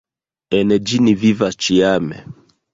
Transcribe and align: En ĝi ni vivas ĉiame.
En 0.59 0.73
ĝi 0.87 0.99
ni 1.09 1.15
vivas 1.25 1.61
ĉiame. 1.69 2.27